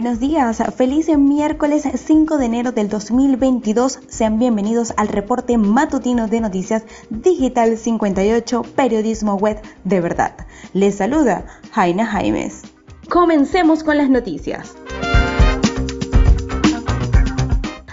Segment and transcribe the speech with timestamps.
[0.00, 0.62] buenos días.
[0.76, 3.98] Feliz miércoles 5 de enero del 2022.
[4.06, 10.36] Sean bienvenidos al reporte matutino de noticias Digital 58, periodismo web de verdad.
[10.72, 12.62] Les saluda Jaina Jaimes.
[13.08, 14.76] Comencemos con las noticias.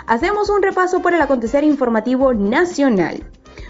[0.05, 3.23] Hacemos un repaso por el acontecer informativo nacional.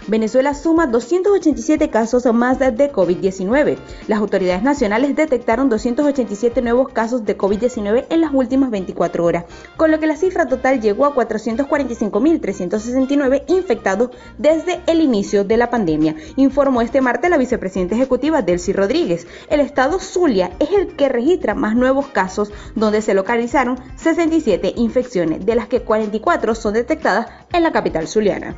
[0.08, 3.76] Venezuela suma 287 casos más de COVID-19.
[4.06, 9.46] Las autoridades nacionales detectaron 287 nuevos casos de COVID-19 en las últimas 24 horas,
[9.76, 15.70] con lo que la cifra total llegó a 445.369 infectados desde el inicio de la
[15.70, 19.26] pandemia, informó este martes la vicepresidenta ejecutiva Delcy Rodríguez.
[19.50, 25.44] El estado Zulia es el que registra más nuevos casos, donde se localizaron 67 infecciones,
[25.44, 28.54] de las que 44 son detectadas en la capital zuliana.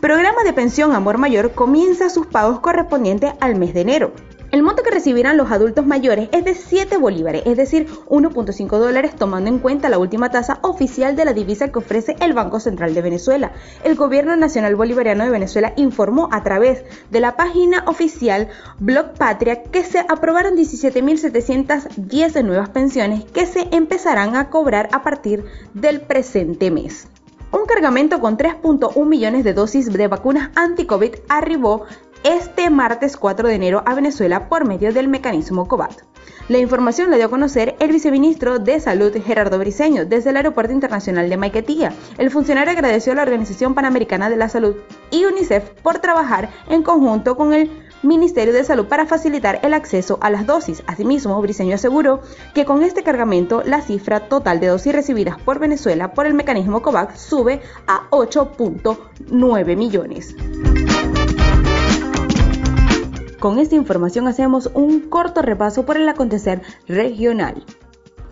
[0.00, 4.12] Programa de pensión Amor Mayor comienza sus pagos correspondientes al mes de enero.
[4.50, 9.16] El monto que recibirán los adultos mayores es de 7 bolívares, es decir, 1.5 dólares
[9.16, 12.92] tomando en cuenta la última tasa oficial de la divisa que ofrece el Banco Central
[12.92, 13.52] de Venezuela.
[13.84, 19.62] El Gobierno Nacional Bolivariano de Venezuela informó a través de la página oficial Blog Patria
[19.62, 26.70] que se aprobaron 17.710 nuevas pensiones que se empezarán a cobrar a partir del presente
[26.70, 27.08] mes.
[27.52, 31.84] Un cargamento con 3.1 millones de dosis de vacunas anti-COVID arribó
[32.24, 36.02] este martes 4 de enero a Venezuela por medio del mecanismo COVAT.
[36.48, 40.72] La información la dio a conocer el viceministro de Salud Gerardo Briceño desde el Aeropuerto
[40.72, 41.92] Internacional de Maiquetía.
[42.18, 44.74] El funcionario agradeció a la Organización Panamericana de la Salud
[45.12, 50.18] y UNICEF por trabajar en conjunto con el Ministerio de Salud para facilitar el acceso
[50.20, 50.82] a las dosis.
[50.86, 52.20] Asimismo, Briceño aseguró
[52.54, 56.82] que con este cargamento la cifra total de dosis recibidas por Venezuela por el mecanismo
[56.82, 60.34] COVAX sube a 8.9 millones.
[63.38, 67.64] Con esta información hacemos un corto repaso por el acontecer regional.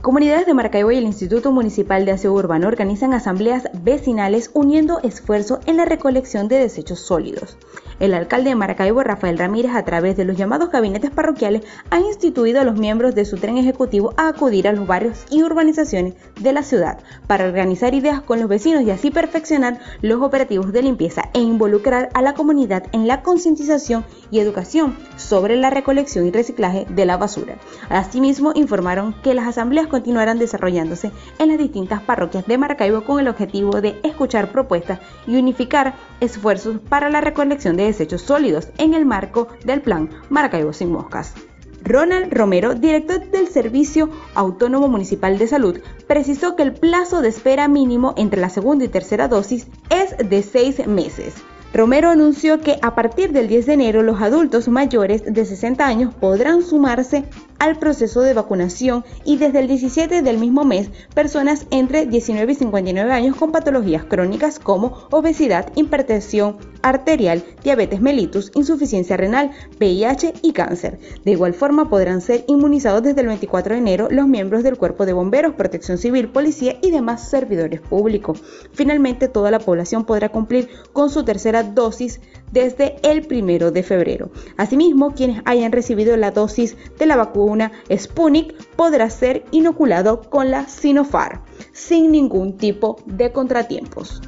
[0.05, 5.61] Comunidades de Maracaibo y el Instituto Municipal de Aseo Urbano organizan asambleas vecinales uniendo esfuerzo
[5.65, 7.57] en la recolección de desechos sólidos.
[8.05, 12.61] El alcalde de Maracaibo, Rafael Ramírez, a través de los llamados gabinetes parroquiales, ha instituido
[12.61, 16.53] a los miembros de su tren ejecutivo a acudir a los barrios y urbanizaciones de
[16.53, 21.31] la ciudad para organizar ideas con los vecinos y así perfeccionar los operativos de limpieza
[21.33, 26.85] e involucrar a la comunidad en la concientización y educación sobre la recolección y reciclaje
[26.91, 27.57] de la basura.
[27.89, 33.29] Asimismo, informaron que las asambleas continuarán desarrollándose en las distintas parroquias de Maracaibo con el
[33.29, 39.07] objetivo de escuchar propuestas y unificar esfuerzos para la recolección de desechos sólidos en el
[39.07, 41.35] marco del plan Maracaibo sin moscas.
[41.83, 47.69] Ronald Romero, director del Servicio Autónomo Municipal de Salud, precisó que el plazo de espera
[47.69, 51.35] mínimo entre la segunda y tercera dosis es de seis meses.
[51.75, 56.15] Romero anunció que a partir del 10 de enero los adultos mayores de 60 años
[56.15, 57.25] podrán sumarse
[57.65, 62.55] al proceso de vacunación y desde el 17 del mismo mes personas entre 19 y
[62.57, 70.53] 59 años con patologías crónicas como obesidad, hipertensión arterial, diabetes mellitus, insuficiencia renal, VIH y
[70.53, 70.99] cáncer.
[71.25, 75.07] De igual forma podrán ser inmunizados desde el 24 de enero los miembros del Cuerpo
[75.07, 78.43] de Bomberos, Protección Civil, Policía y demás servidores públicos.
[78.75, 82.21] Finalmente toda la población podrá cumplir con su tercera dosis
[82.53, 84.31] desde el 1 de febrero.
[84.59, 87.54] Asimismo, quienes hayan recibido la dosis de la vacuna
[87.91, 91.41] Sputnik podrá ser inoculado con la Sinopharm
[91.73, 94.21] sin ningún tipo de contratiempos.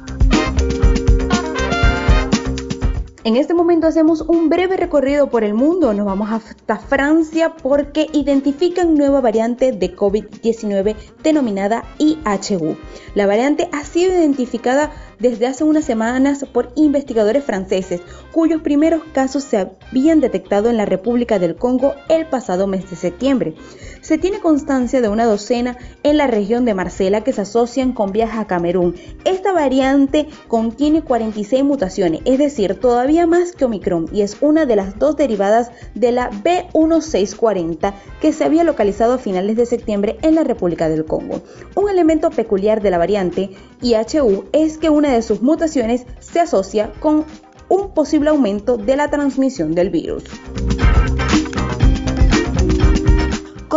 [3.27, 5.93] En este momento hacemos un breve recorrido por el mundo.
[5.93, 12.77] Nos vamos hasta Francia porque identifican nueva variante de COVID-19 denominada IHU.
[13.15, 18.01] La variante ha sido identificada desde hace unas semanas por investigadores franceses,
[18.31, 22.95] cuyos primeros casos se habían detectado en la República del Congo el pasado mes de
[22.95, 23.55] septiembre.
[24.01, 28.11] Se tiene constancia de una docena en la región de Marcela que se asocian con
[28.11, 28.95] viajes a Camerún.
[29.25, 34.75] Esta variante contiene 46 mutaciones, es decir, todavía más que Omicron, y es una de
[34.75, 40.35] las dos derivadas de la B1640 que se había localizado a finales de septiembre en
[40.35, 41.41] la República del Congo.
[41.75, 43.51] Un elemento peculiar de la variante
[43.81, 47.25] IHU es que una de sus mutaciones se asocia con
[47.69, 50.23] un posible aumento de la transmisión del virus.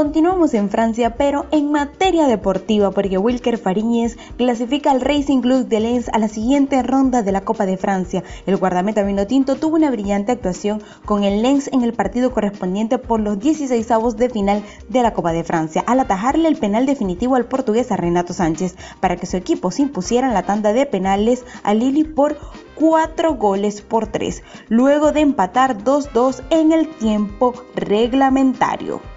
[0.00, 5.79] Continuamos en Francia, pero en materia deportiva, porque Wilker Fariñez clasifica al Racing Club de
[5.79, 8.25] Lens a la siguiente ronda de la Copa de Francia.
[8.47, 12.97] El guardameta vino tinto tuvo una brillante actuación con el Lens en el partido correspondiente
[12.97, 16.87] por los 16 avos de final de la Copa de Francia, al atajarle el penal
[16.87, 20.87] definitivo al portugués Renato Sánchez para que su equipo se impusiera en la tanda de
[20.87, 22.38] penales a Lili por
[22.76, 29.09] 4 goles por 3, luego de empatar 2-2 en el tiempo reglamentario.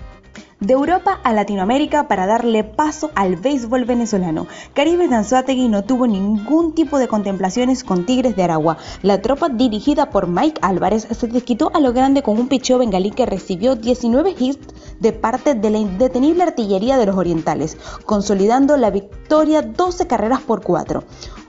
[0.63, 4.47] De Europa a Latinoamérica para darle paso al béisbol venezolano.
[4.73, 8.77] Caribe Danzuategui no tuvo ningún tipo de contemplaciones con Tigres de Aragua.
[9.01, 13.11] La tropa dirigida por Mike Álvarez se desquitó a lo grande con un picheo bengalí
[13.11, 18.89] que recibió 19 hits de parte de la indetenible artillería de los orientales, consolidando la
[18.89, 21.03] victoria 12 carreras por 4.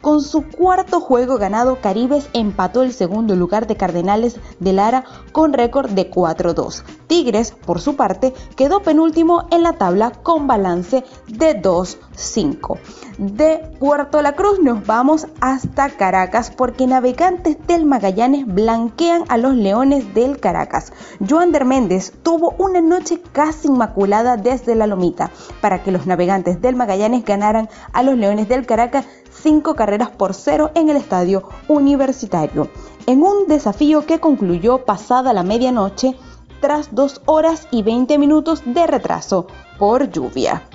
[0.04, 5.54] Con su cuarto juego ganado, Caribes empató el segundo lugar de Cardenales de Lara con
[5.54, 6.82] récord de 4-2.
[7.06, 12.78] Tigres, por su parte, quedó penúltimo en la tabla con balance de 2-5.
[13.16, 19.54] De Puerto La Cruz nos vamos hasta Caracas porque navegantes del Magallanes blanquean a los
[19.54, 20.92] Leones del Caracas.
[21.26, 25.30] Joander Méndez tuvo una noche casi inmaculada desde la lomita
[25.62, 29.06] para que los navegantes del Magallanes ganaran a los Leones del Caracas
[29.42, 32.68] cinco carreras por cero en el estadio universitario,
[33.06, 36.14] en un desafío que concluyó pasada la medianoche
[36.60, 39.46] tras dos horas y 20 minutos de retraso
[39.78, 40.66] por lluvia.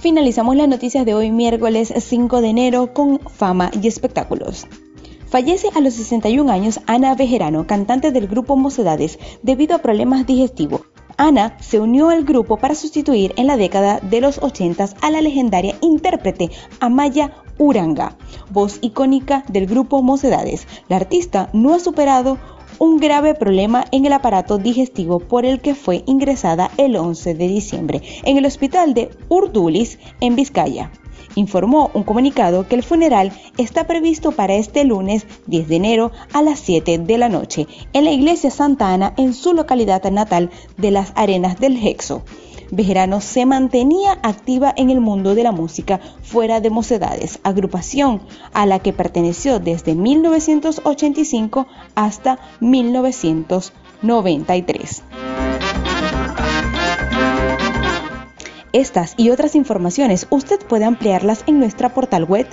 [0.00, 4.66] Finalizamos las noticias de hoy miércoles 5 de enero con fama y espectáculos.
[5.28, 10.82] Fallece a los 61 años Ana Bejerano, cantante del grupo Mocedades, debido a problemas digestivos.
[11.16, 15.20] Ana se unió al grupo para sustituir en la década de los 80 a la
[15.20, 18.16] legendaria intérprete Amaya Uranga,
[18.50, 20.66] voz icónica del grupo Mocedades.
[20.88, 22.38] La artista no ha superado
[22.78, 27.48] un grave problema en el aparato digestivo por el que fue ingresada el 11 de
[27.48, 30.90] diciembre en el hospital de Urdulis en Vizcaya
[31.36, 36.42] informó un comunicado que el funeral está previsto para este lunes 10 de enero a
[36.42, 40.90] las 7 de la noche en la iglesia Santa Ana en su localidad natal de
[40.90, 42.24] las Arenas del Hexo.
[42.70, 48.22] Bejerano se mantenía activa en el mundo de la música fuera de Mocedades, agrupación
[48.52, 55.35] a la que perteneció desde 1985 hasta 1993.
[58.76, 62.46] Estas y otras informaciones usted puede ampliarlas en nuestra portal web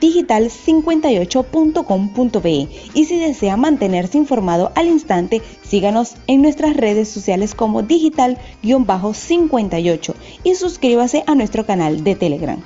[0.00, 10.14] digital58.com.be y si desea mantenerse informado al instante, síganos en nuestras redes sociales como digital-58
[10.42, 12.60] y suscríbase a nuestro canal de Telegram.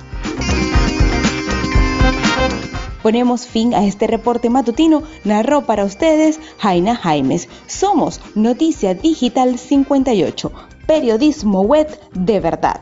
[3.03, 5.03] Ponemos fin a este reporte matutino.
[5.23, 7.47] Narró para ustedes Jaina Jaimes.
[7.67, 10.51] Somos Noticia Digital 58,
[10.87, 12.81] periodismo web de verdad.